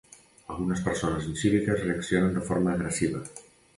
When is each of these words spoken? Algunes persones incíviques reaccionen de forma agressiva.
Algunes 0.53 0.79
persones 0.87 1.27
incíviques 1.33 1.83
reaccionen 1.85 2.33
de 2.39 2.47
forma 2.49 2.77
agressiva. 2.77 3.23